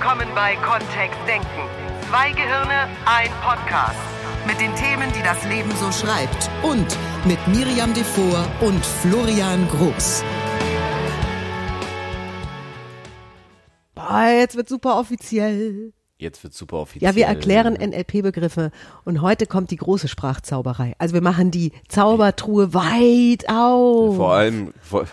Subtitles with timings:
[0.00, 1.46] willkommen bei Kontext Denken.
[2.08, 4.00] Zwei Gehirne, ein Podcast.
[4.46, 6.48] Mit den Themen, die das Leben so schreibt.
[6.62, 6.96] Und
[7.26, 10.24] mit Miriam Devor und Florian Groß.
[13.94, 15.92] Boah, jetzt wird super offiziell.
[16.16, 17.10] Jetzt wird super offiziell.
[17.10, 18.70] Ja, wir erklären NLP-Begriffe
[19.04, 20.94] und heute kommt die große Sprachzauberei.
[20.98, 24.16] Also wir machen die Zaubertruhe weit auf.
[24.16, 25.04] Vor allem, vor,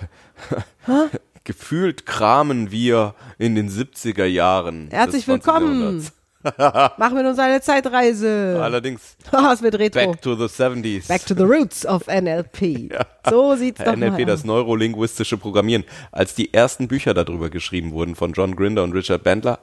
[1.47, 4.89] gefühlt kramen wir in den 70er Jahren.
[4.91, 5.45] Herzlich des 20.
[5.45, 6.07] willkommen.
[6.97, 8.59] Machen wir uns eine Zeitreise.
[8.61, 10.11] Allerdings, Oh, es wird retro.
[10.11, 11.07] back to the 70s.
[11.07, 12.91] Back to the roots of NLP.
[13.29, 14.45] So sieht's doch mal NLP, das aus.
[14.45, 15.83] neurolinguistische Programmieren.
[16.11, 19.59] Als die ersten Bücher darüber geschrieben wurden von John Grinder und Richard Bandler,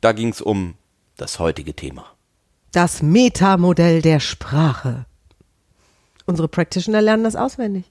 [0.00, 0.74] da ging es um
[1.16, 2.06] das heutige Thema.
[2.72, 5.06] Das Metamodell der Sprache.
[6.26, 7.84] Unsere Practitioner lernen das auswendig.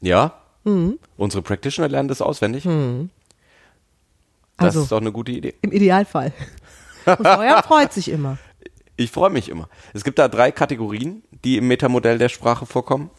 [0.00, 0.34] Ja?
[0.64, 0.98] Mhm.
[1.16, 2.64] Unsere Practitioner lernen das auswendig.
[2.64, 2.72] Das
[4.56, 5.54] Also ist doch eine gute Idee.
[5.62, 6.32] im Idealfall.
[7.06, 8.38] Und Florian freut sich immer.
[8.96, 9.68] Ich freue mich immer.
[9.94, 13.10] Es gibt da drei Kategorien, die im Metamodell der Sprache vorkommen.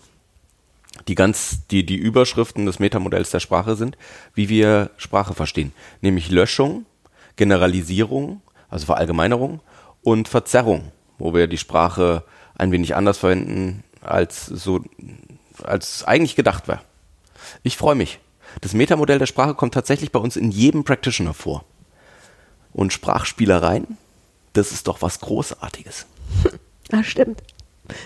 [1.08, 3.98] Die ganz, die, die Überschriften des Metamodells der Sprache sind,
[4.36, 5.74] wie wir Sprache verstehen.
[6.02, 6.86] Nämlich Löschung,
[7.36, 9.60] Generalisierung, also Verallgemeinerung
[10.04, 12.24] und Verzerrung, wo wir die Sprache
[12.56, 14.82] ein wenig anders verwenden, als so,
[15.64, 16.84] als eigentlich gedacht war.
[17.62, 18.20] Ich freue mich.
[18.62, 21.64] Das Metamodell der Sprache kommt tatsächlich bei uns in jedem Practitioner vor.
[22.72, 23.98] Und Sprachspielereien,
[24.54, 26.06] das ist doch was Großartiges.
[26.90, 27.42] Das stimmt.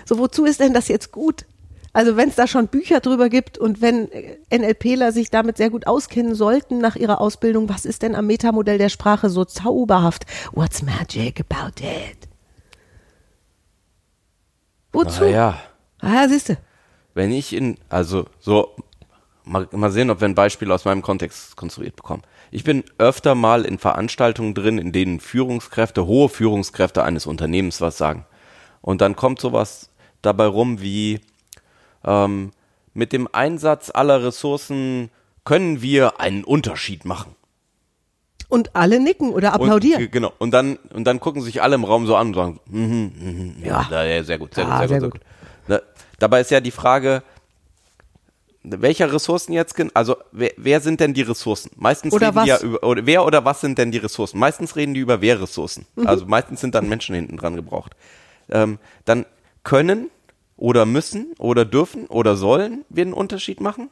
[0.05, 1.45] So, wozu ist denn das jetzt gut?
[1.93, 5.69] Also, wenn es da schon Bücher drüber gibt und wenn äh, NLPler sich damit sehr
[5.69, 10.25] gut auskennen sollten nach ihrer Ausbildung, was ist denn am Metamodell der Sprache so zauberhaft?
[10.51, 12.27] What's magic about it?
[14.93, 15.23] Wozu?
[15.23, 15.59] Naja,
[15.99, 16.57] Ah, siehst du.
[17.15, 18.75] wenn ich in, also so,
[19.47, 22.23] mal, mal sehen, ob wir ein Beispiel aus meinem Kontext konstruiert bekommen.
[22.51, 27.97] Ich bin öfter mal in Veranstaltungen drin, in denen Führungskräfte, hohe Führungskräfte eines Unternehmens was
[27.97, 28.25] sagen.
[28.81, 29.89] Und dann kommt sowas
[30.21, 31.19] dabei rum wie,
[32.05, 32.51] ähm,
[32.93, 35.09] mit dem Einsatz aller Ressourcen
[35.43, 37.35] können wir einen Unterschied machen.
[38.49, 40.03] Und alle nicken oder applaudieren.
[40.03, 40.31] Und, genau.
[40.39, 43.55] Und dann, und dann gucken sich alle im Raum so an und sagen, mhm, mhm,
[43.63, 44.03] ja, Ja.
[44.03, 45.21] ja, sehr gut, sehr Ah, gut, sehr, sehr gut, gut.
[45.67, 45.83] Ne?
[46.19, 47.23] Dabei ist ja die Frage,
[48.69, 51.71] welcher Ressourcen jetzt, also wer, wer sind denn die Ressourcen?
[51.75, 52.43] Meistens Oder reden was?
[52.43, 54.39] die ja über, oder wer oder was sind denn die Ressourcen?
[54.39, 55.85] Meistens reden die über wer Ressourcen.
[55.95, 56.07] Mhm.
[56.07, 57.95] Also meistens sind dann Menschen hinten dran gebraucht.
[58.49, 59.25] Ähm, dann
[59.63, 60.09] können
[60.55, 63.89] oder müssen oder dürfen oder sollen wir einen Unterschied machen?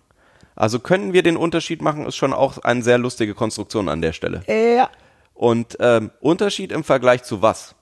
[0.55, 4.13] Also können wir den Unterschied machen, ist schon auch eine sehr lustige Konstruktion an der
[4.13, 4.41] Stelle.
[4.47, 4.89] Ja.
[5.33, 7.75] Und ähm, Unterschied im Vergleich zu was?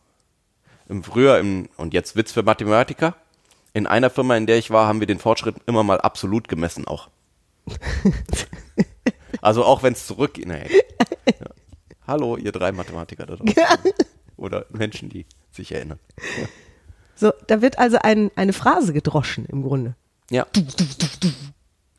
[0.89, 3.15] Im früher im und jetzt Witz für Mathematiker.
[3.73, 6.85] In einer Firma, in der ich war, haben wir den Fortschritt immer mal absolut gemessen
[6.87, 7.09] auch.
[9.41, 10.37] also auch wenn es zurück.
[10.37, 10.69] Nee.
[11.25, 11.47] Ja.
[12.05, 13.55] Hallo, ihr drei Mathematiker da draußen.
[14.37, 15.99] Oder Menschen, die sich erinnern.
[17.15, 19.95] So, da wird also ein, eine Phrase gedroschen im Grunde.
[20.29, 20.45] Ja.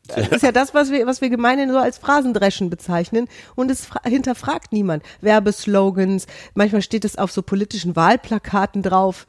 [0.07, 3.27] Das ist ja das, was wir, was wir gemeinhin so als Phrasendreschen bezeichnen.
[3.55, 5.03] Und es fra- hinterfragt niemand.
[5.21, 9.25] Werbeslogans, manchmal steht es auf so politischen Wahlplakaten drauf.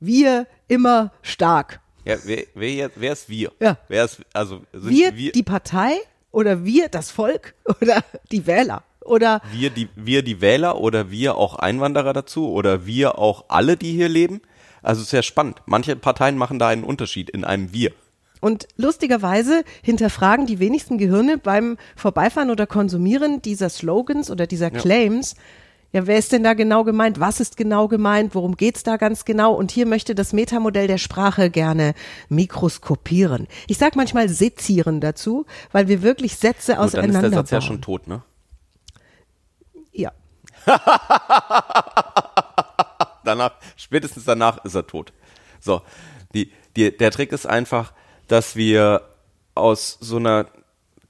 [0.00, 1.80] Wir immer stark.
[2.04, 3.52] ja wer, wer, wer ist wir?
[3.60, 3.78] Ja.
[3.88, 5.92] Wer ist, also sind Wir, wir, die Partei
[6.30, 8.02] oder wir das Volk oder
[8.32, 13.18] die Wähler oder wir, die, wir die Wähler oder wir auch Einwanderer dazu oder wir
[13.18, 14.40] auch alle, die hier leben?
[14.82, 15.60] Also sehr spannend.
[15.66, 17.92] Manche Parteien machen da einen Unterschied in einem Wir.
[18.40, 25.34] Und lustigerweise hinterfragen die wenigsten Gehirne beim Vorbeifahren oder Konsumieren dieser Slogans oder dieser Claims,
[25.34, 25.42] ja,
[25.92, 27.20] wer ist denn da genau gemeint?
[27.20, 28.34] Was ist genau gemeint?
[28.34, 29.52] Worum geht's da ganz genau?
[29.54, 31.94] Und hier möchte das Metamodell der Sprache gerne
[32.28, 33.48] mikroskopieren.
[33.66, 37.50] Ich sag manchmal sezieren dazu, weil wir wirklich Sätze Gut, dann ist auseinander der Satz
[37.50, 37.66] ja bauen.
[37.66, 38.22] schon tot, ne?
[39.92, 40.12] Ja.
[43.24, 45.12] Danach, spätestens danach ist er tot.
[45.60, 45.82] So,
[46.34, 47.92] die, die, der Trick ist einfach,
[48.28, 49.02] dass wir
[49.54, 50.46] aus so einer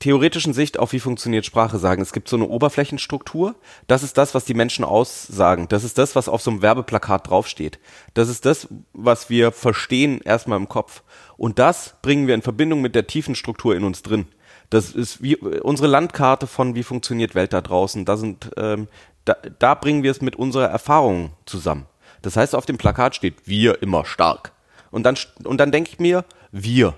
[0.00, 2.02] theoretischen Sicht auf wie funktioniert Sprache sagen.
[2.02, 3.54] Es gibt so eine Oberflächenstruktur.
[3.86, 5.68] Das ist das, was die Menschen aussagen.
[5.68, 7.78] Das ist das, was auf so einem Werbeplakat draufsteht.
[8.14, 11.02] Das ist das, was wir verstehen erstmal im Kopf.
[11.36, 14.26] Und das bringen wir in Verbindung mit der tiefen Struktur in uns drin.
[14.70, 18.04] Das ist wie unsere Landkarte von wie funktioniert Welt da draußen.
[18.04, 18.88] Da sind, ähm,
[19.26, 21.86] da, da bringen wir es mit unserer Erfahrung zusammen.
[22.22, 24.52] Das heißt, auf dem Plakat steht wir immer stark.
[24.90, 26.94] Und dann, und dann denke ich mir, wir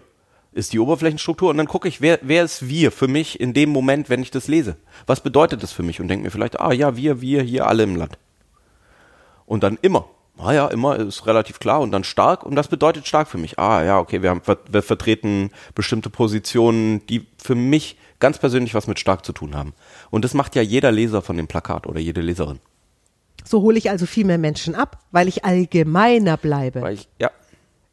[0.52, 3.70] ist die Oberflächenstruktur und dann gucke ich, wer, wer ist wir für mich in dem
[3.70, 4.76] Moment, wenn ich das lese?
[5.06, 6.00] Was bedeutet das für mich?
[6.00, 8.18] Und denke mir vielleicht, ah ja, wir, wir hier alle im Land.
[9.46, 10.08] Und dann immer.
[10.38, 13.58] Ah ja, immer ist relativ klar und dann stark und das bedeutet stark für mich.
[13.58, 14.40] Ah ja, okay, wir, haben,
[14.70, 19.74] wir vertreten bestimmte Positionen, die für mich ganz persönlich was mit stark zu tun haben.
[20.10, 22.60] Und das macht ja jeder Leser von dem Plakat oder jede Leserin.
[23.44, 27.30] So hole ich also viel mehr Menschen ab, weil ich allgemeiner bleibe Weil ich, ja.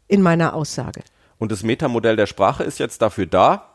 [0.07, 1.01] in meiner Aussage.
[1.39, 3.69] Und das Metamodell der Sprache ist jetzt dafür da,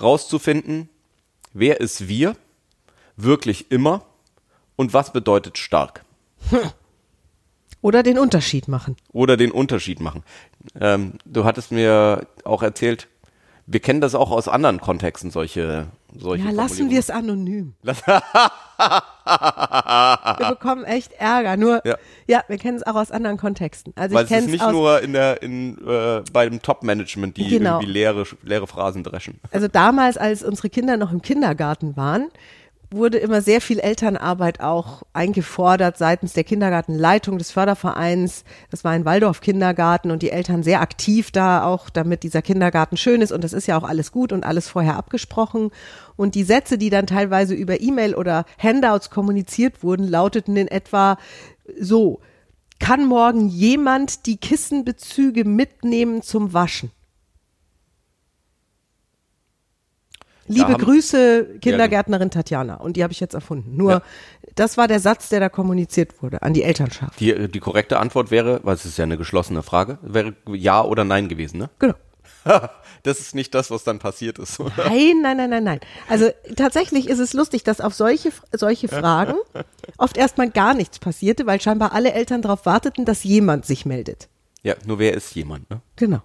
[0.00, 0.88] rauszufinden,
[1.52, 2.36] wer ist wir,
[3.16, 4.04] wirklich immer
[4.76, 6.04] und was bedeutet stark.
[7.80, 8.96] Oder den Unterschied machen.
[9.12, 10.22] Oder den Unterschied machen.
[10.80, 13.08] Ähm, du hattest mir auch erzählt,
[13.66, 17.74] wir kennen das auch aus anderen Kontexten, solche, solche Ja, lassen wir es anonym.
[17.82, 17.94] wir
[20.50, 21.56] bekommen echt Ärger.
[21.56, 21.96] Nur, ja,
[22.26, 22.42] Ja.
[22.48, 23.92] wir kennen es auch aus anderen Kontexten.
[23.96, 27.48] Also Weil ich es ist nicht nur in der, in, äh, bei dem Top-Management, die
[27.48, 27.76] Genau.
[27.78, 29.40] irgendwie leere, leere Phrasen dreschen.
[29.50, 32.28] also damals, als unsere Kinder noch im Kindergarten waren,
[32.94, 38.44] wurde immer sehr viel Elternarbeit auch eingefordert seitens der Kindergartenleitung des Fördervereins.
[38.70, 43.22] Das war ein Waldorf-Kindergarten und die Eltern sehr aktiv da auch, damit dieser Kindergarten schön
[43.22, 43.32] ist.
[43.32, 45.70] Und das ist ja auch alles gut und alles vorher abgesprochen.
[46.16, 51.18] Und die Sätze, die dann teilweise über E-Mail oder Handouts kommuniziert wurden, lauteten in etwa
[51.80, 52.20] so,
[52.78, 56.90] kann morgen jemand die Kissenbezüge mitnehmen zum Waschen?
[60.46, 62.74] Liebe haben- Grüße, Kindergärtnerin Tatjana.
[62.76, 63.76] Und die habe ich jetzt erfunden.
[63.76, 64.02] Nur, Ja.
[64.54, 67.18] das war der Satz, der da kommuniziert wurde an die Elternschaft.
[67.20, 71.04] Die, die korrekte Antwort wäre, weil es ist ja eine geschlossene Frage, wäre Ja oder
[71.04, 71.70] Nein gewesen, ne?
[71.78, 71.94] Genau.
[73.02, 74.58] Das ist nicht das, was dann passiert ist.
[74.60, 75.80] Nein, nein, nein, nein, nein.
[76.08, 79.34] Also tatsächlich ist es lustig, dass auf solche, solche Fragen
[79.98, 84.28] oft erstmal gar nichts passierte, weil scheinbar alle Eltern darauf warteten, dass jemand sich meldet.
[84.62, 85.82] Ja, nur wer ist jemand, ne?
[85.96, 86.22] Genau.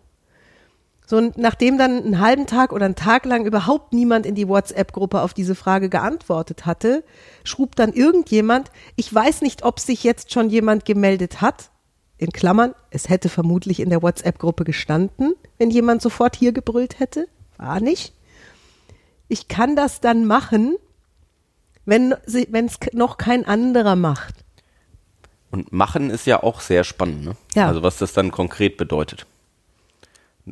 [1.10, 4.48] So, und nachdem dann einen halben Tag oder einen Tag lang überhaupt niemand in die
[4.48, 7.04] WhatsApp-Gruppe auf diese Frage geantwortet hatte,
[7.44, 11.72] schrub dann irgendjemand, ich weiß nicht, ob sich jetzt schon jemand gemeldet hat.
[12.20, 17.28] In Klammern, es hätte vermutlich in der WhatsApp-Gruppe gestanden, wenn jemand sofort hier gebrüllt hätte.
[17.58, 18.14] War nicht.
[19.30, 20.76] Ich kann das dann machen,
[21.86, 24.36] wenn es noch kein anderer macht.
[25.50, 27.32] Und machen ist ja auch sehr spannend, ne?
[27.56, 27.68] Ja.
[27.68, 29.26] Also was das dann konkret bedeutet.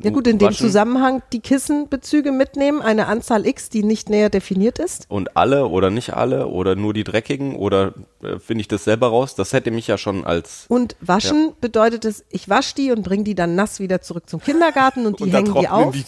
[0.02, 4.30] Ja gut, in dem Waschen Zusammenhang die Kissenbezüge mitnehmen, eine Anzahl X, die nicht näher
[4.30, 5.06] definiert ist.
[5.08, 9.08] Und alle oder nicht alle oder nur die Dreckigen oder äh, finde ich das selber
[9.08, 9.34] raus?
[9.34, 13.24] Das hätte mich ja schon als Und waschen bedeutet es, ich wasche die und bringe
[13.24, 15.94] die dann nass wieder zurück zum Kindergarten und die und hängen die auf.
[15.94, 16.04] die.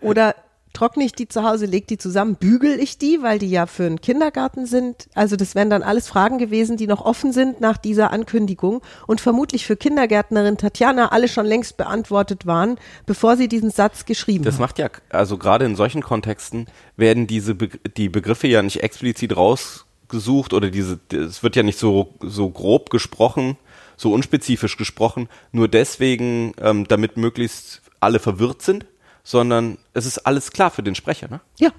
[0.00, 0.34] Oder
[0.74, 3.84] trockne ich die zu Hause, leg die zusammen, bügel ich die, weil die ja für
[3.84, 5.08] einen Kindergarten sind.
[5.14, 9.20] Also das wären dann alles Fragen gewesen, die noch offen sind nach dieser Ankündigung und
[9.20, 12.76] vermutlich für Kindergärtnerin Tatjana alle schon längst beantwortet waren,
[13.06, 14.60] bevor sie diesen Satz geschrieben Das hat.
[14.60, 16.66] macht ja, also gerade in solchen Kontexten
[16.96, 21.78] werden diese Be die Begriffe ja nicht explizit rausgesucht oder diese, es wird ja nicht
[21.78, 23.56] so, so grob gesprochen,
[23.96, 28.86] so unspezifisch gesprochen, nur deswegen, ähm, damit möglichst alle verwirrt sind,
[29.24, 31.40] sondern es ist alles klar für den Sprecher, ne?
[31.58, 31.70] Ja,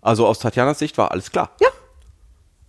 [0.00, 1.50] Also aus Tatjanas Sicht war alles klar.
[1.60, 1.68] ja,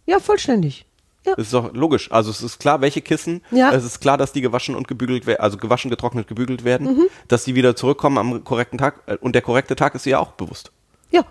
[0.05, 0.85] ja, vollständig.
[1.25, 1.35] Ja.
[1.35, 2.11] Das ist doch logisch.
[2.11, 3.41] Also es ist klar, welche Kissen.
[3.51, 3.71] Ja.
[3.71, 7.03] Es ist klar, dass die gewaschen und gebügelt werden, also gewaschen, getrocknet, gebügelt werden, Mhm.
[7.27, 9.03] dass die wieder zurückkommen am korrekten Tag.
[9.05, 10.71] Äh, Und der korrekte Tag ist ihr auch bewusst.
[11.11, 11.23] Ja.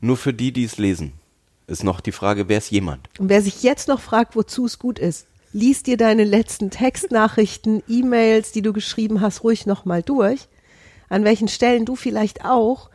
[0.00, 1.12] Nur für die, die es lesen,
[1.68, 3.08] ist noch die Frage, wer ist jemand?
[3.20, 7.82] Und wer sich jetzt noch fragt, wozu es gut ist, lies dir deine letzten Textnachrichten,
[7.88, 10.48] E-Mails, die du geschrieben hast, ruhig nochmal durch.
[11.08, 12.90] An welchen Stellen du vielleicht auch,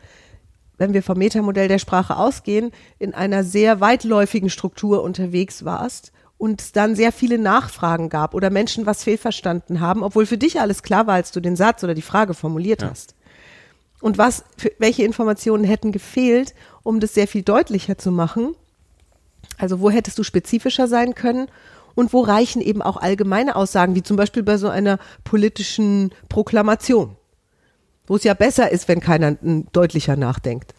[0.78, 6.62] wenn wir vom Metamodell der Sprache ausgehen, in einer sehr weitläufigen Struktur unterwegs warst und
[6.62, 10.82] es dann sehr viele Nachfragen gab oder Menschen was fehlverstanden haben, obwohl für dich alles
[10.82, 13.14] klar war, als du den Satz oder die Frage formuliert hast.
[14.00, 18.54] Und was, für, welche Informationen hätten gefehlt, um das sehr viel deutlicher zu machen?
[19.58, 21.48] Also wo hättest du spezifischer sein können?
[21.94, 27.16] Und wo reichen eben auch allgemeine Aussagen, wie zum Beispiel bei so einer politischen Proklamation,
[28.10, 29.36] wo es ja besser ist, wenn keiner
[29.72, 30.74] deutlicher nachdenkt.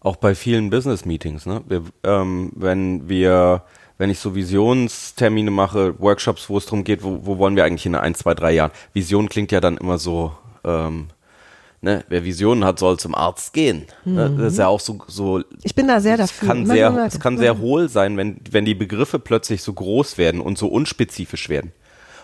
[0.00, 1.62] Auch bei vielen Business-Meetings, ne?
[1.66, 3.62] Wir, ähm, wenn wir,
[3.96, 7.86] wenn ich so Visionstermine mache, Workshops, wo es darum geht, wo, wo wollen wir eigentlich
[7.86, 8.72] in ein, zwei, drei Jahren?
[8.92, 10.32] Vision klingt ja dann immer so,
[10.64, 11.06] ähm,
[11.80, 13.86] ne, wer Visionen hat, soll zum Arzt gehen.
[14.04, 14.36] Ne?
[14.38, 16.46] Das ist ja auch so, so Ich bin da sehr dafür.
[16.46, 20.42] kann sehr, es kann sehr hohl sein, wenn, wenn die Begriffe plötzlich so groß werden
[20.42, 21.72] und so unspezifisch werden.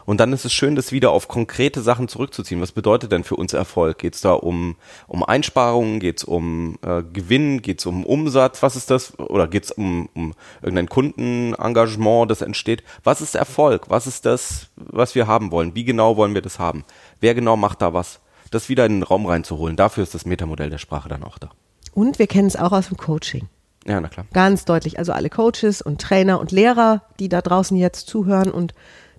[0.04, 2.60] Und dann ist es schön, das wieder auf konkrete Sachen zurückzuziehen.
[2.60, 3.98] Was bedeutet denn für uns Erfolg?
[3.98, 6.00] Geht es da um, um Einsparungen?
[6.00, 7.62] Geht es um äh, Gewinn?
[7.62, 8.62] Geht es um Umsatz?
[8.62, 9.18] Was ist das?
[9.18, 12.82] Oder geht es um, um irgendein Kundenengagement, das entsteht?
[13.04, 13.86] Was ist Erfolg?
[13.88, 15.74] Was ist das, was wir haben wollen?
[15.74, 16.84] Wie genau wollen wir das haben?
[17.20, 18.20] Wer genau macht da was?
[18.50, 19.76] Das wieder in den Raum reinzuholen.
[19.76, 21.50] Dafür ist das Metamodell der Sprache dann auch da.
[21.94, 23.48] Und wir kennen es auch aus dem Coaching.
[23.86, 24.26] Ja, na klar.
[24.32, 24.98] Ganz deutlich.
[24.98, 28.74] Also alle Coaches und Trainer und Lehrer, die da draußen jetzt zuhören und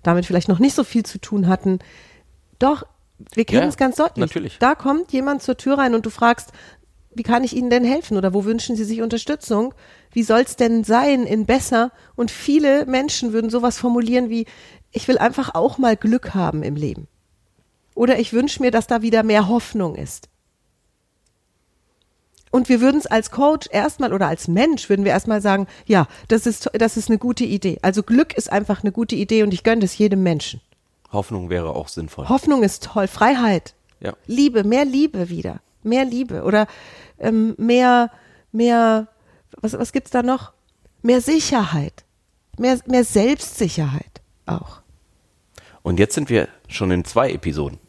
[0.06, 1.80] damit vielleicht noch nicht so viel zu tun hatten.
[2.58, 2.84] Doch,
[3.34, 4.20] wir kennen Ja, es ganz deutlich.
[4.20, 4.58] natürlich.
[4.58, 6.52] Da kommt jemand zur Tür rein und du fragst,
[7.16, 9.72] wie kann ich Ihnen denn helfen oder wo wünschen Sie sich Unterstützung?
[10.12, 11.92] Wie soll's denn sein in besser?
[12.16, 14.46] Und viele Menschen würden sowas formulieren wie,
[14.90, 17.06] ich will einfach auch mal Glück haben im Leben.
[17.94, 20.28] Oder ich wünsche mir, dass da wieder mehr Hoffnung ist.
[22.54, 26.06] Und wir würden es als Coach erstmal oder als Mensch würden wir erstmal sagen, ja,
[26.28, 27.80] das ist, das ist eine gute Idee.
[27.82, 30.60] Also Glück ist einfach eine gute Idee und ich gönne das jedem Menschen.
[31.10, 32.28] Hoffnung wäre auch sinnvoll.
[32.28, 34.12] Hoffnung ist toll, Freiheit, ja.
[34.28, 36.68] Liebe, mehr Liebe wieder, mehr Liebe oder
[37.18, 38.12] ähm, mehr,
[38.52, 39.08] mehr,
[39.60, 40.52] was, was gibt's da noch?
[41.02, 42.04] Mehr Sicherheit,
[42.56, 44.80] mehr, mehr Selbstsicherheit auch.
[45.82, 47.80] Und jetzt sind wir schon in zwei Episoden.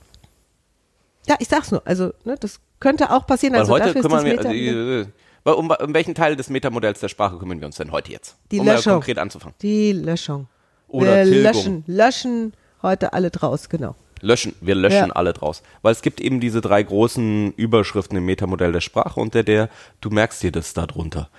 [1.27, 3.53] Ja, ich sag's nur, also ne, das könnte auch passieren.
[3.53, 5.07] Weil also heute dafür ist kümmern das wir,
[5.45, 8.37] äh, um, um welchen Teil des Metamodells der Sprache kümmern wir uns denn heute jetzt?
[8.51, 8.93] Die um mal Löschung.
[8.93, 9.55] konkret anzufangen.
[9.61, 10.47] die Löschung.
[10.87, 11.43] Oder wir Tilgung.
[11.43, 13.95] löschen, löschen heute alle draus, genau.
[14.21, 15.15] Löschen, wir löschen Ja.
[15.15, 15.61] alle draus.
[15.81, 19.69] Weil es gibt eben diese drei großen Überschriften im Metamodell der Sprache, unter der
[20.01, 21.29] du merkst dir das da drunter.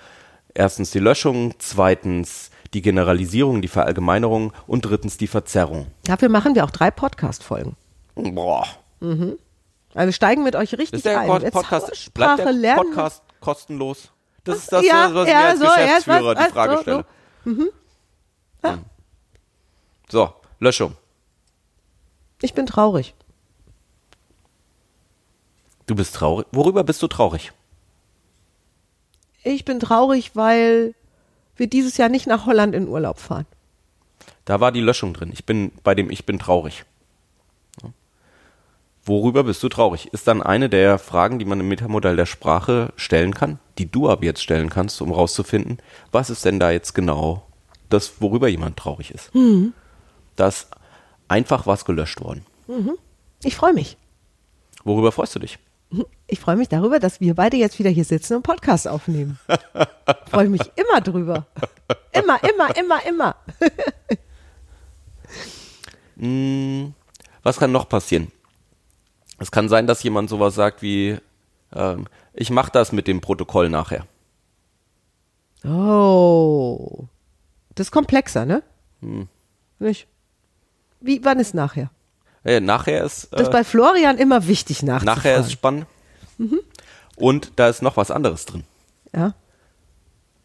[0.53, 5.87] Erstens die Löschung, zweitens die Generalisierung, die Verallgemeinerung und drittens die Verzerrung.
[6.03, 7.75] Dafür machen wir auch drei Podcast-Folgen.
[8.15, 8.65] Boah.
[9.97, 11.41] Also steigen mit euch richtig Ist ein.
[11.41, 12.89] Jetzt Podcast, Sprache bleibt der lernen.
[12.89, 14.11] Podcast kostenlos?
[14.43, 17.05] Das ist das, Ja, was ja, als so, ja, Geschäftsführer was- die Frage so, stelle.
[17.43, 17.69] Hm.
[20.09, 20.95] So, Löschung.
[22.41, 23.15] Ich bin traurig.
[25.87, 26.45] Du bist traurig.
[26.51, 27.51] Worüber bist du traurig?
[29.43, 30.93] Ich bin traurig, weil
[31.55, 33.45] wir dieses Jahr nicht nach Holland in Urlaub fahren.
[34.45, 35.31] Da war die Löschung drin.
[35.33, 36.85] Ich bin bei dem Ich bin traurig.
[39.07, 40.07] Worüber bist du traurig?
[40.11, 44.09] Ist dann eine der Fragen, die man im Metamodell der Sprache stellen kann, die du
[44.09, 45.77] ab jetzt stellen kannst, um rauszufinden,
[46.11, 47.47] was ist denn da jetzt genau
[47.89, 49.31] das, worüber jemand traurig ist.
[50.35, 50.67] Da ist
[51.29, 52.45] einfach was gelöscht worden.
[53.43, 53.95] Ich freue mich.
[54.83, 55.57] Worüber freust du dich?
[56.27, 59.39] Ich freue mich darüber, dass wir beide jetzt wieder hier sitzen und Podcast aufnehmen.
[60.29, 61.45] freue ich mich immer drüber.
[62.11, 63.35] Immer, immer, immer, immer.
[67.43, 68.33] Was kann noch passieren?
[69.39, 71.17] Es kann sein, dass jemand sowas sagt wie,
[71.73, 74.05] ähm, ich mache das mit dem Protokoll nachher.
[75.63, 77.05] Oh.
[77.75, 78.63] Das ist komplexer, ne?
[79.01, 79.27] Hm.
[79.79, 80.07] Nicht?
[80.99, 81.91] Wie, wann ist nachher?
[82.43, 85.05] Äh, nachher ist Das ist äh, bei Florian immer wichtig nachzufragen.
[85.05, 85.85] nachher ist spannend.
[87.15, 88.63] Und da ist noch was anderes drin,
[89.13, 89.33] ja.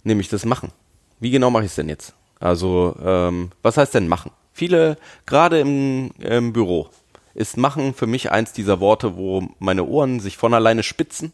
[0.05, 0.73] nämlich das Machen.
[1.21, 2.15] Wie genau mache ich es denn jetzt?
[2.41, 4.33] Also, ähm, was heißt denn machen?
[4.55, 4.97] Viele,
[5.27, 6.89] gerade im, im Büro,
[7.35, 11.33] ist machen für mich eins dieser Worte, wo meine Ohren sich von alleine spitzen.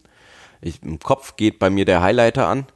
[0.60, 2.66] Ich, Im Kopf geht bei mir der Highlighter an.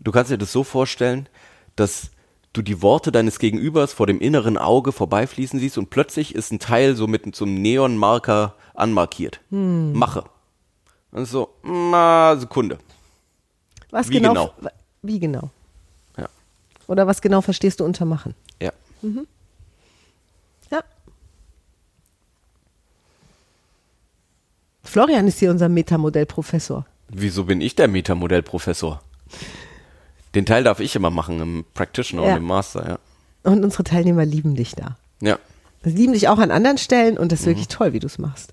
[0.00, 1.28] Du kannst dir das so vorstellen,
[1.76, 2.10] dass
[2.52, 6.60] du die Worte deines Gegenübers vor dem inneren Auge vorbeifließen siehst und plötzlich ist ein
[6.60, 9.40] Teil so mit so einem Neonmarker anmarkiert.
[9.50, 10.24] Mache.
[11.10, 12.78] Und so, na, Sekunde.
[13.90, 14.32] Was Wie genau?
[14.32, 14.70] genau?
[15.02, 15.50] Wie genau?
[16.16, 16.28] Ja.
[16.86, 18.34] Oder was genau verstehst du unter machen?
[18.60, 18.72] Ja.
[19.02, 19.24] Ja.
[24.84, 26.86] Florian ist hier unser Metamodell-Professor.
[27.08, 29.02] Wieso bin ich der Metamodell-Professor?
[30.34, 32.32] Den Teil darf ich immer machen im Practitioner Ja.
[32.32, 32.98] und im Master, ja.
[33.50, 34.96] Und unsere Teilnehmer lieben dich da.
[35.20, 35.38] Ja.
[35.84, 37.42] Sie lieben dich auch an anderen Stellen und das Mhm.
[37.42, 38.52] ist wirklich toll, wie du es machst.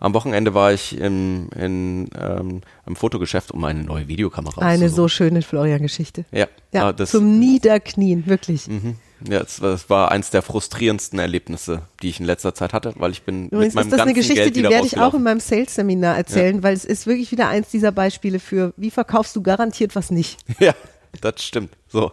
[0.00, 5.08] Am Wochenende war ich in, in ähm, einem Fotogeschäft, um eine neue Videokamera Eine so
[5.08, 6.24] schöne Florian-Geschichte.
[6.32, 8.66] Ja, Ja, ah, das, zum Niederknien, wirklich.
[8.66, 8.96] mhm.
[9.28, 12.92] Ja das, war- das war eins der frustrierendsten Erlebnisse, die ich in letzter Zeit hatte,
[12.96, 14.98] weil ich bin Übrigens mit meinem ist das eine ganzen Geschichte, Geld die werde ich
[14.98, 18.90] auch in meinem Sales-Seminar erzählen, weil es ist wirklich wieder eins dieser Beispiele für, wie
[18.90, 20.38] verkaufst du garantiert was nicht.
[20.60, 20.74] Ja,
[21.20, 21.70] das stimmt.
[21.88, 22.12] So.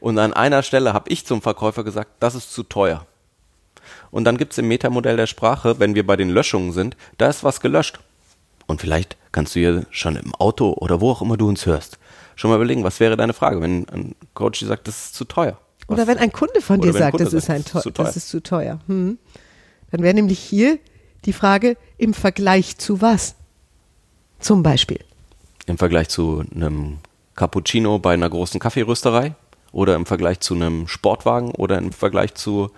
[0.00, 3.06] Und an einer Stelle habe ich zum Verkäufer gesagt, das ist zu teuer.
[4.10, 7.44] Und dann gibt's im Metamodell der Sprache, wenn wir bei den Löschungen sind, da ist
[7.44, 8.00] was gelöscht.
[8.66, 11.98] Und vielleicht kannst du hier schon im Auto oder wo auch immer du uns hörst,
[12.40, 15.26] schon mal überlegen, was wäre deine Frage, wenn ein Coach dir sagt, das ist zu
[15.26, 15.58] teuer.
[15.86, 17.82] Was- Oder wenn ein Kunde von dir sagt, das ist, sagt, ein das ist teuer,
[17.82, 18.06] zu teuer.
[18.06, 18.80] das ist zu teuer.
[18.86, 19.18] Hm.
[19.90, 20.78] Dann wäre nämlich hier
[21.26, 23.34] die Frage im Vergleich zu was?
[24.38, 25.00] Zum Beispiel.
[25.66, 26.98] Im Vergleich zu einem
[27.36, 29.34] Cappuccino bei einer großen Kaffeerösterei
[29.72, 32.70] oder im Vergleich zu einem Sportwagen oder im Vergleich zu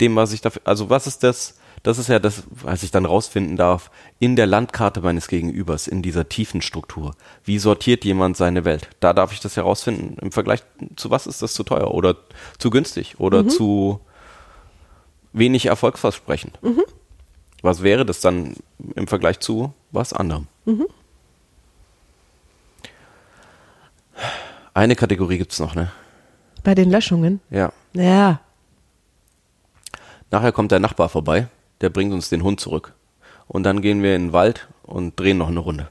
[0.00, 3.04] dem, was ich dafür, also was ist das, das ist ja das, was ich dann
[3.04, 7.14] rausfinden darf, in der Landkarte meines Gegenübers, in dieser tiefen Struktur.
[7.44, 8.88] Wie sortiert jemand seine Welt?
[9.00, 10.16] Da darf ich das herausfinden.
[10.20, 10.62] Im Vergleich
[10.96, 12.16] zu was ist das zu teuer oder
[12.58, 14.00] zu günstig oder zu
[15.34, 16.58] wenig erfolgsversprechend?
[17.60, 18.56] Was wäre das dann
[18.94, 20.48] im Vergleich zu was anderem?
[24.72, 25.92] Eine Kategorie gibt's noch, ne?
[26.62, 27.42] Bei den Löschungen.
[27.50, 27.74] Ja.
[27.92, 28.40] Ja.
[30.30, 31.48] Nachher kommt der Nachbar vorbei,
[31.84, 32.94] der bringt uns den Hund zurück.
[33.46, 35.90] Und dann gehen wir in den Wald und drehen noch eine Runde.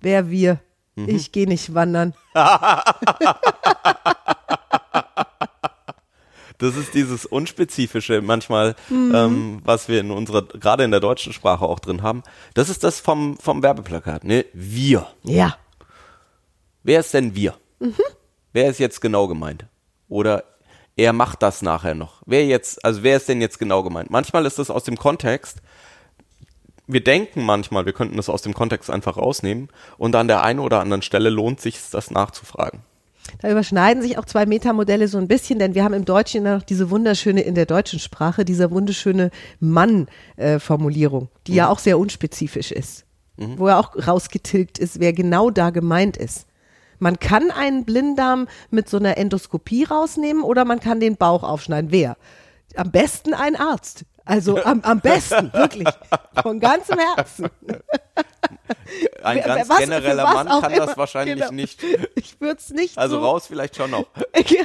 [0.00, 0.58] Wer wir?
[0.96, 2.12] Ich gehe nicht wandern.
[6.58, 11.64] Das ist dieses Unspezifische manchmal, ähm, was wir in unserer, gerade in der deutschen Sprache
[11.64, 12.22] auch drin haben.
[12.54, 14.46] Das ist das vom, vom Werbeplakat, ne?
[14.54, 15.08] Wir.
[15.24, 15.58] Ja.
[16.84, 17.54] Wer ist denn wir?
[18.52, 19.66] Wer ist jetzt genau gemeint?
[20.08, 20.44] Oder
[20.96, 22.22] er macht das nachher noch.
[22.26, 24.10] Wer jetzt, also wer ist denn jetzt genau gemeint?
[24.10, 25.58] Manchmal ist das aus dem Kontext.
[26.86, 30.60] Wir denken manchmal, wir könnten das aus dem Kontext einfach rausnehmen und an der einen
[30.60, 32.80] oder anderen Stelle lohnt sich das nachzufragen.
[33.40, 36.56] Da überschneiden sich auch zwei Metamodelle so ein bisschen, denn wir haben im Deutschen ja
[36.56, 42.70] noch diese wunderschöne, in der deutschen Sprache, diese wunderschöne Mann-Formulierung, die ja auch sehr unspezifisch
[42.70, 43.06] ist.
[43.36, 46.46] Wo ja auch rausgetilgt ist, wer genau da gemeint ist.
[46.98, 51.90] Man kann einen Blinddarm mit so einer Endoskopie rausnehmen oder man kann den Bauch aufschneiden.
[51.90, 52.16] Wer?
[52.76, 54.04] Am besten ein Arzt.
[54.24, 55.86] Also am, am besten, wirklich.
[56.42, 57.48] Von ganzem Herzen.
[59.22, 60.86] Ein ganz was- genereller Mann kann immer.
[60.86, 61.50] das wahrscheinlich Genau.
[61.52, 61.82] nicht.
[62.14, 64.06] Ich würde es nicht Also so raus vielleicht schon noch.
[64.48, 64.64] ja.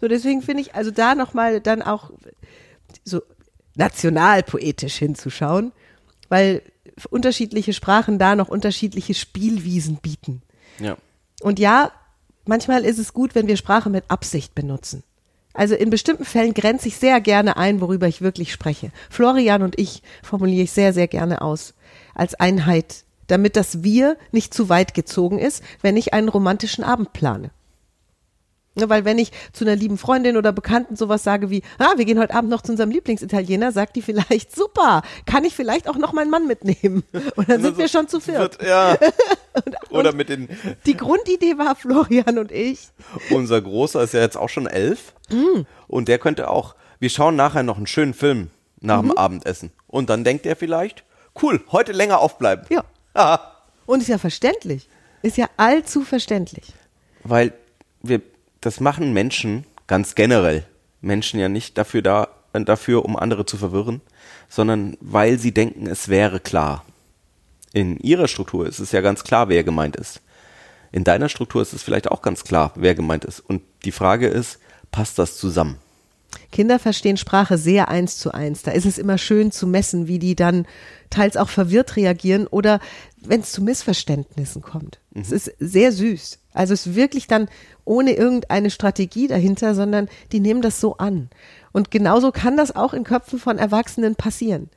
[0.00, 2.10] So, deswegen finde ich, also da nochmal dann auch
[3.04, 3.22] so
[3.76, 5.72] nationalpoetisch hinzuschauen,
[6.28, 6.62] weil
[7.10, 10.42] unterschiedliche Sprachen da noch unterschiedliche Spielwiesen bieten.
[10.78, 10.96] Ja.
[11.44, 11.92] Und ja,
[12.46, 15.02] manchmal ist es gut, wenn wir Sprache mit Absicht benutzen.
[15.52, 18.90] Also in bestimmten Fällen grenze ich sehr gerne ein, worüber ich wirklich spreche.
[19.10, 21.74] Florian und ich formuliere ich sehr, sehr gerne aus
[22.14, 27.12] als Einheit, damit das Wir nicht zu weit gezogen ist, wenn ich einen romantischen Abend
[27.12, 27.50] plane.
[28.76, 32.04] Ne, weil wenn ich zu einer lieben Freundin oder Bekannten sowas sage wie, ah, wir
[32.04, 35.96] gehen heute Abend noch zu unserem Lieblingsitaliener, sagt die vielleicht, super, kann ich vielleicht auch
[35.96, 37.04] noch meinen Mann mitnehmen?
[37.36, 38.60] Und dann sind wir schon zu viert.
[38.62, 38.96] Ja.
[39.90, 40.48] Oder mit den,
[40.86, 42.88] Die Grundidee war Florian und ich,
[43.30, 45.12] unser Großer ist ja jetzt auch schon elf.
[45.30, 45.60] Mm.
[45.86, 48.50] Und der könnte auch, wir schauen nachher noch einen schönen Film
[48.80, 49.08] nach Mhm.
[49.10, 49.72] dem Abendessen.
[49.86, 51.04] Und dann denkt er vielleicht,
[51.40, 52.66] cool, heute länger aufbleiben.
[52.70, 52.82] Ja.
[53.14, 53.38] Ah,
[53.86, 54.88] Und ist ja verständlich.
[55.22, 56.72] Ist ja allzu verständlich.
[57.22, 57.52] weil
[58.02, 58.20] wir,
[58.64, 60.64] das machen Menschen ganz generell.
[61.00, 64.00] Menschen ja nicht dafür da, äh, dafür, um andere zu verwirren,
[64.48, 66.84] sondern weil sie denken, es wäre klar.
[67.72, 70.20] In ihrer Struktur ist es ja ganz klar, wer gemeint ist.
[70.92, 73.40] In deiner Struktur ist es vielleicht auch ganz klar, wer gemeint ist.
[73.40, 74.60] Und die Frage ist,
[74.92, 75.78] passt das zusammen?
[76.52, 78.62] Kinder verstehen Sprache sehr eins zu eins.
[78.62, 80.66] Da ist es immer schön zu messen, wie die dann
[81.10, 82.80] teils auch verwirrt reagieren oder
[83.16, 85.00] wenn es zu Missverständnissen kommt.
[85.14, 86.38] Es ist sehr süß.
[86.54, 87.48] Also es ist wirklich dann
[87.84, 91.28] ohne irgendeine Strategie dahinter, sondern die nehmen das so an.
[91.72, 94.70] Und genauso kann das auch in Köpfen von Erwachsenen passieren.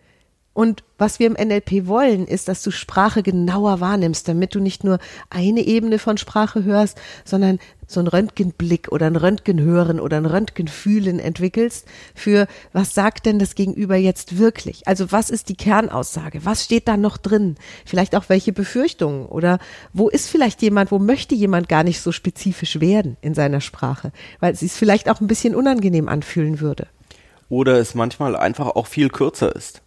[0.57, 4.83] Und was wir im NLP wollen, ist, dass du Sprache genauer wahrnimmst, damit du nicht
[4.83, 4.97] nur
[5.29, 11.19] eine Ebene von Sprache hörst, sondern so einen Röntgenblick oder ein Röntgenhören oder ein Röntgenfühlen
[11.19, 14.87] entwickelst für, was sagt denn das Gegenüber jetzt wirklich?
[14.87, 16.43] Also was ist die Kernaussage?
[16.43, 17.57] Was steht da noch drin?
[17.85, 19.59] Vielleicht auch welche Befürchtungen oder
[19.93, 24.11] wo ist vielleicht jemand, wo möchte jemand gar nicht so spezifisch werden in seiner Sprache,
[24.39, 26.87] weil es sich vielleicht auch ein bisschen unangenehm anfühlen würde.
[27.47, 29.83] Oder es manchmal einfach auch viel kürzer ist.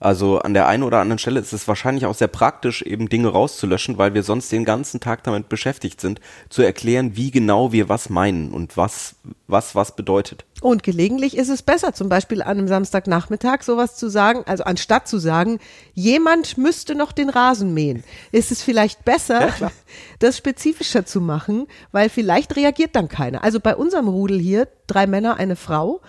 [0.00, 3.28] Also an der einen oder anderen Stelle ist es wahrscheinlich auch sehr praktisch, eben Dinge
[3.28, 7.88] rauszulöschen, weil wir sonst den ganzen Tag damit beschäftigt sind, zu erklären, wie genau wir
[7.88, 9.16] was meinen und was
[9.48, 10.44] was was bedeutet.
[10.60, 15.08] Und gelegentlich ist es besser, zum Beispiel an einem Samstagnachmittag sowas zu sagen, also anstatt
[15.08, 15.58] zu sagen,
[15.94, 19.50] jemand müsste noch den Rasen mähen, ist es vielleicht besser,
[20.18, 23.42] das spezifischer zu machen, weil vielleicht reagiert dann keiner.
[23.44, 26.00] Also bei unserem Rudel hier, drei Männer, eine Frau,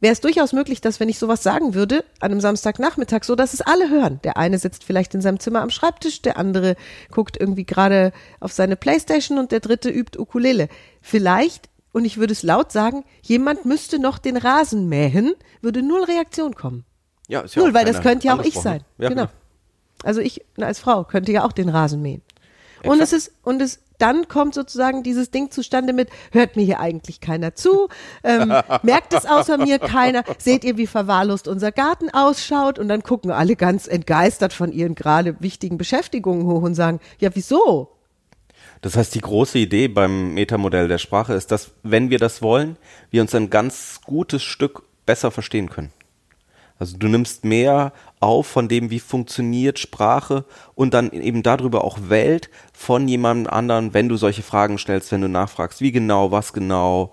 [0.00, 3.54] wäre es durchaus möglich, dass wenn ich sowas sagen würde, an einem Samstagnachmittag, so dass
[3.54, 4.20] es alle hören.
[4.24, 6.76] Der eine sitzt vielleicht in seinem Zimmer am Schreibtisch, der andere
[7.10, 10.68] guckt irgendwie gerade auf seine Playstation und der dritte übt Ukulele.
[11.00, 16.04] Vielleicht, und ich würde es laut sagen, jemand müsste noch den Rasen mähen, würde null
[16.04, 16.84] Reaktion kommen.
[17.28, 18.82] Ja, ist ja Null, weil das könnte ja auch ich sein.
[18.98, 19.26] Ja, genau.
[19.26, 19.32] klar.
[20.02, 22.22] Also ich als Frau könnte ja auch den Rasen mähen.
[22.82, 26.80] Und es ist, und es, dann kommt sozusagen dieses Ding zustande mit, hört mir hier
[26.80, 27.88] eigentlich keiner zu,
[28.24, 33.02] ähm, merkt es außer mir keiner, seht ihr, wie verwahrlost unser Garten ausschaut und dann
[33.02, 37.90] gucken alle ganz entgeistert von ihren gerade wichtigen Beschäftigungen hoch und sagen, ja, wieso?
[38.82, 42.76] Das heißt, die große Idee beim Metamodell der Sprache ist, dass, wenn wir das wollen,
[43.10, 45.92] wir uns ein ganz gutes Stück besser verstehen können.
[46.78, 51.98] Also du nimmst mehr auf von dem, wie funktioniert Sprache und dann eben darüber auch
[52.08, 56.52] Welt von jemandem anderen, wenn du solche Fragen stellst, wenn du nachfragst, wie genau, was
[56.52, 57.12] genau,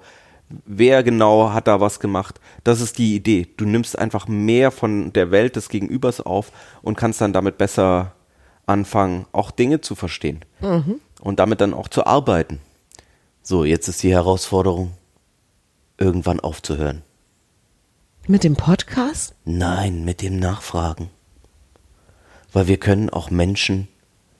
[0.65, 2.39] wer genau hat da was gemacht.
[2.63, 3.48] Das ist die Idee.
[3.58, 8.13] Du nimmst einfach mehr von der Welt des Gegenübers auf und kannst dann damit besser
[8.65, 10.43] anfangen, auch Dinge zu verstehen
[11.22, 12.60] und damit dann auch zu arbeiten.
[13.41, 14.91] So, jetzt ist die Herausforderung,
[15.98, 17.02] irgendwann aufzuhören.
[18.30, 19.36] Mit dem Podcast?
[19.46, 21.10] Nein, mit dem Nachfragen.
[22.52, 23.88] Weil wir können auch Menschen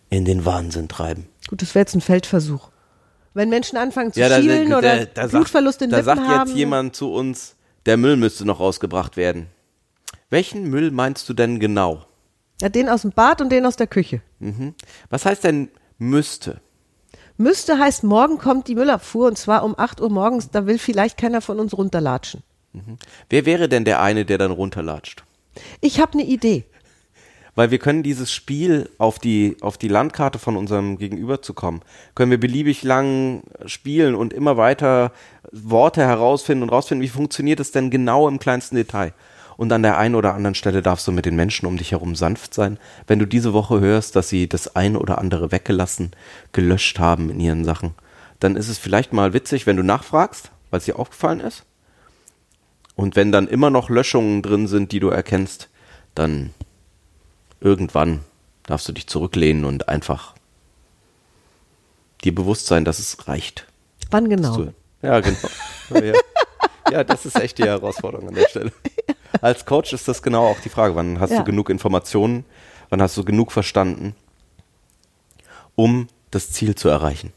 [0.10, 1.30] in den Wahnsinn treiben.
[1.48, 2.70] Gut, das wäre jetzt ein Feldversuch.
[3.34, 6.12] Wenn Menschen anfangen zu Ja, da, schielen da, oder da, da Blutverlust in sagt, da
[6.14, 6.50] Lippen sagt haben.
[6.50, 9.48] jetzt jemand zu uns, der Müll müsste noch rausgebracht werden.
[10.30, 12.04] Welchen Müll meinst du denn genau?
[12.60, 14.22] Ja, den aus dem Bad und den aus der Küche.
[15.10, 16.60] Was heißt denn müsste?
[17.38, 20.50] Müsste heißt, morgen kommt die Müllabfuhr und zwar um 8 Uhr morgens.
[20.50, 22.44] Da will vielleicht keiner von uns runterlatschen.
[23.30, 25.24] Wer wäre denn der eine, der dann runterlatscht?
[25.82, 26.66] Ich habe eine Idee.
[27.56, 31.82] Weil wir können dieses Spiel auf die, auf die Landkarte von unserem Gegenüber zu kommen,
[32.14, 35.12] können wir beliebig lang spielen und immer weiter
[35.52, 39.14] Worte herausfinden und rausfinden, wie funktioniert es denn genau im kleinsten Detail.
[39.58, 42.16] Und an der einen oder anderen Stelle darfst du mit den Menschen um dich herum
[42.16, 42.78] sanft sein.
[43.08, 46.12] Wenn du diese Woche hörst, dass sie das eine oder andere weggelassen,
[46.52, 47.96] gelöscht haben in ihren Sachen,
[48.40, 51.66] dann ist es vielleicht mal witzig, wenn du nachfragst, weil es dir aufgefallen ist.
[52.98, 55.70] Und wenn dann immer noch Löschungen drin sind, die du erkennst,
[56.16, 56.50] dann
[57.62, 58.22] irgendwann
[58.66, 60.34] darfst du dich zurücklehnen und einfach
[62.24, 63.68] dir bewusst sein, dass es reicht.
[64.10, 64.70] Wann genau?
[65.04, 65.38] Ja, genau.
[65.94, 66.14] ja.
[66.92, 68.72] ja, das ist echt die Herausforderung an der Stelle.
[69.42, 71.40] Als Coach ist das genau auch die Frage, wann hast Ja.
[71.40, 72.46] du genug Informationen,
[72.90, 74.16] wann hast du genug verstanden,
[75.76, 77.32] um das Ziel zu erreichen.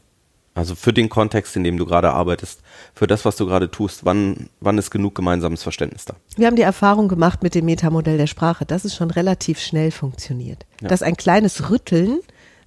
[0.53, 2.61] Also für den Kontext, in dem du gerade arbeitest,
[2.93, 6.15] für das, was du gerade tust, wann, wann ist genug gemeinsames Verständnis da?
[6.35, 9.91] Wir haben die Erfahrung gemacht mit dem Metamodell der Sprache, dass es schon relativ schnell
[9.91, 10.65] funktioniert.
[10.81, 10.89] Ja.
[10.89, 12.19] Dass ein kleines Rütteln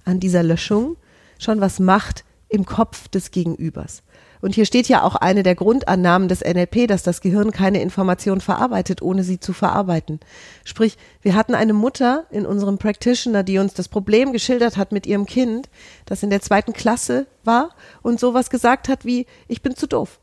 [0.03, 0.97] an dieser Löschung
[1.37, 4.01] schon was macht im Kopf des Gegenübers.
[4.41, 8.41] Und hier steht ja auch eine der Grundannahmen des NLP, dass das Gehirn keine Information
[8.41, 10.19] verarbeitet, ohne sie zu verarbeiten.
[10.63, 15.05] Sprich, wir hatten eine Mutter in unserem Practitioner, die uns das Problem geschildert hat mit
[15.05, 15.69] ihrem Kind,
[16.05, 17.69] das in der zweiten Klasse war
[18.01, 20.19] und sowas gesagt hat wie, ich bin zu doof.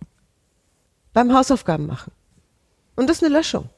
[1.12, 2.12] Beim Hausaufgaben machen.
[2.96, 3.68] Und das ist eine Löschung.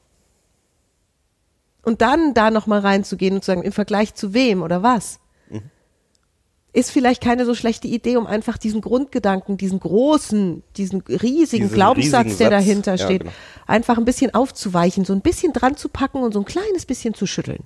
[1.83, 5.19] Und dann da nochmal reinzugehen und zu sagen, im Vergleich zu wem oder was,
[6.75, 11.73] ist vielleicht keine so schlechte Idee, um einfach diesen Grundgedanken, diesen großen, diesen riesigen Diesen
[11.73, 13.33] Glaubenssatz, riesigen der dahinter ja, steht, genau.
[13.65, 17.13] einfach ein bisschen aufzuweichen, so ein bisschen dran zu packen und so ein kleines bisschen
[17.13, 17.63] zu schütteln.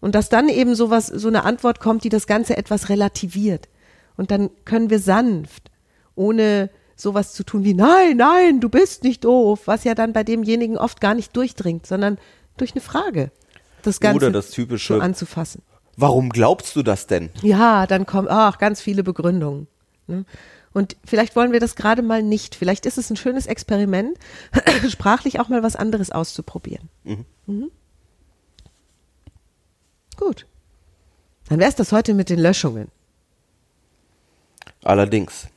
[0.00, 3.68] Und dass dann eben sowas, so eine Antwort kommt, die das Ganze etwas relativiert.
[4.16, 5.70] Und dann können wir sanft,
[6.16, 10.24] ohne sowas zu tun wie, nein, nein, du bist nicht doof, was ja dann bei
[10.24, 12.18] demjenigen oft gar nicht durchdringt, sondern
[12.56, 13.30] durch eine Frage.
[13.82, 15.62] Das Ganze Oder das typische- so anzufassen.
[16.00, 17.30] Warum glaubst du das denn?
[17.42, 19.66] Ja, dann kommen ach, ganz viele Begründungen.
[20.06, 20.24] Ne?
[20.72, 22.54] Und vielleicht wollen wir das gerade mal nicht.
[22.54, 24.16] Vielleicht ist es ein schönes Experiment,
[24.88, 26.88] sprachlich auch mal was anderes auszuprobieren.
[27.46, 27.72] Mhm.
[30.16, 30.46] Gut.
[31.48, 32.92] Dann wäre es das heute mit den Löschungen.
[34.84, 35.48] Allerdings.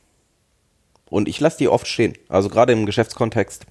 [1.08, 2.14] Und ich lasse die oft stehen.
[2.28, 3.64] Also gerade im Geschäftskontext,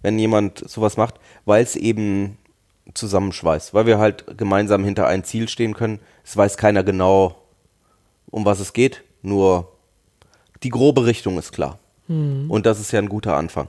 [0.00, 2.38] wenn jemand sowas macht, weil es eben
[2.94, 6.00] zusammenschweißt, weil wir halt gemeinsam hinter ein Ziel stehen können.
[6.24, 7.36] Es weiß keiner genau,
[8.30, 9.72] um was es geht, nur
[10.62, 11.78] die grobe Richtung ist klar.
[12.08, 13.68] Und das ist ja ein guter Anfang.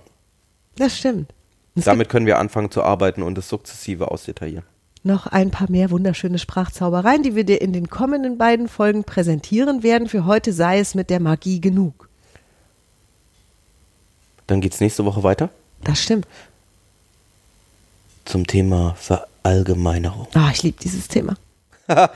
[0.75, 1.33] Das stimmt.
[1.75, 4.65] Es Damit können wir anfangen zu arbeiten und es sukzessive ausdetaillieren.
[5.03, 9.81] noch ein paar mehr wunderschöne Sprachzaubereien, die wir dir in den kommenden beiden Folgen präsentieren
[9.83, 10.07] werden.
[10.09, 12.09] Für heute sei es mit der Magie genug.
[14.47, 15.49] Dann geht's nächste Woche weiter
[15.83, 16.27] Das stimmt.
[18.25, 20.27] Zum Thema Verallgemeinerung.
[20.33, 21.35] Ah, ich liebe dieses Thema.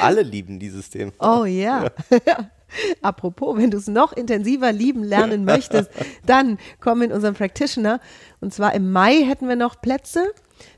[0.00, 1.12] Alle lieben dieses Thema.
[1.18, 1.90] Oh ja.
[3.02, 5.90] Apropos, wenn du es noch intensiver lieben lernen möchtest,
[6.26, 8.00] dann komm in unseren Practitioner.
[8.40, 10.24] Und zwar im Mai hätten wir noch Plätze.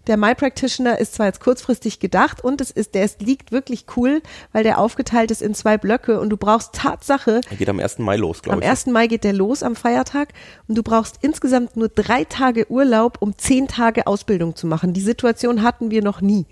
[0.06, 3.86] Der Mai Practitioner ist zwar jetzt kurzfristig gedacht und es ist, der ist, liegt wirklich
[3.96, 7.80] cool, weil der aufgeteilt ist in zwei Blöcke und du brauchst Tatsache, Er geht am
[7.80, 7.98] 1.
[7.98, 8.68] Mai los, glaube am ich.
[8.68, 8.86] 1.
[8.86, 10.30] Mai geht der los am Feiertag
[10.68, 14.92] und du brauchst insgesamt nur drei Tage Urlaub, um zehn Tage Ausbildung zu machen.
[14.92, 16.46] Die Situation hatten wir noch nie.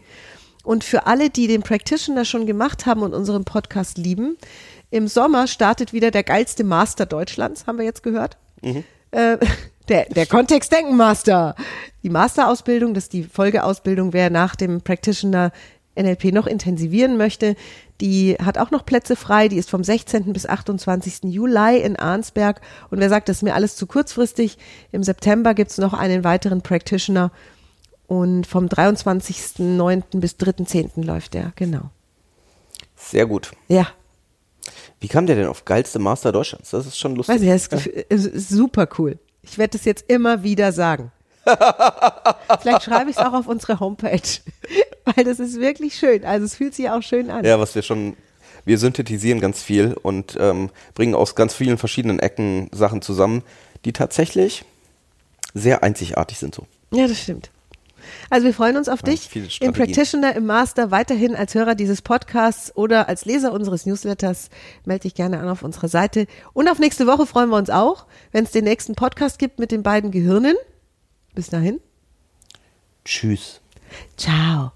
[0.62, 4.36] Und für alle, die den Practitioner schon gemacht haben und unseren Podcast lieben,
[4.90, 8.36] im Sommer startet wieder der geilste Master Deutschlands, haben wir jetzt gehört.
[9.10, 9.38] Äh,
[9.88, 11.56] der, der Kontextdenken Master.
[12.02, 15.52] Die Masterausbildung, das ist die Folgeausbildung, wer nach dem Practitioner
[15.98, 17.54] NLP noch intensivieren möchte,
[18.00, 19.48] die hat auch noch Plätze frei.
[19.48, 20.32] Die ist vom 16.
[20.32, 21.24] bis 28.
[21.24, 22.60] Juli in Arnsberg.
[22.90, 24.58] Und wer sagt, das ist mir alles zu kurzfristig,
[24.90, 27.30] im September gibt's noch einen weiteren Practitioner.
[28.06, 30.20] Und vom 23.09.
[30.20, 31.04] bis 3.10.
[31.04, 31.90] läuft der, genau.
[32.96, 33.52] Sehr gut.
[33.68, 33.86] Ja,
[35.00, 36.70] Wie kam der denn auf geilste Master Deutschlands?
[36.70, 37.34] Das ist schon lustig.
[37.36, 39.18] weiß ich, das Gefühl- es ist super cool.
[39.42, 41.10] Ich werde das jetzt immer wieder sagen.
[42.60, 44.20] Vielleicht schreibe ich es auch auf unsere Homepage,
[45.04, 46.24] weil das ist wirklich schön.
[46.24, 47.44] Also es fühlt sich auch schön an.
[47.44, 48.16] Ja, was wir schon,
[48.64, 53.42] wir synthetisieren ganz viel und ähm, bringen aus ganz vielen verschiedenen Ecken Sachen zusammen,
[53.84, 54.64] die tatsächlich
[55.54, 56.66] sehr einzigartig sind so.
[56.92, 57.50] Ja, das stimmt.
[58.30, 59.72] Also wir freuen uns auf dich viele im.
[59.72, 64.50] Practitioner, im Master, weiterhin als Hörer dieses Podcasts oder als Leser unseres Newsletters.
[64.84, 66.26] Melde dich gerne an auf unserer Seite.
[66.52, 69.70] Und auf nächste Woche freuen wir uns auch, wenn es den nächsten Podcast gibt mit
[69.70, 70.56] den beiden Gehirnen.
[71.34, 71.80] Bis dahin.
[73.04, 73.60] Tschüss.
[74.16, 74.72] Ciao.